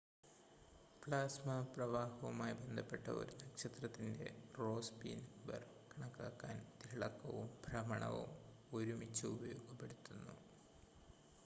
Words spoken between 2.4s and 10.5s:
ബന്ധപ്പെട്ട ഒരു നക്ഷത്രത്തിൻ്റെ റോസ്ബി നമ്പർ കണക്കാക്കാൻ തിളക്കവും ഭ്രമണവും ഒരുമിച്ച് ഉപയോഗപ്പെടുത്തുന്നു